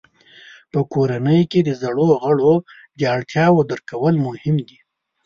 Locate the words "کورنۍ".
0.93-1.41